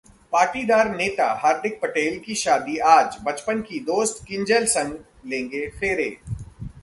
[0.33, 4.93] पाटीदार नेता हार्दिक पटेल की शादी आज, बचपन की दोस्त किंजल संग
[5.25, 6.09] लेंगे फेरे